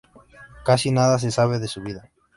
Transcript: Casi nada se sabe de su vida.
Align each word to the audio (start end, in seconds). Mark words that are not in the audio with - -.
Casi 0.65 0.89
nada 0.91 1.19
se 1.19 1.29
sabe 1.29 1.59
de 1.59 1.67
su 1.67 1.79
vida. 1.83 2.09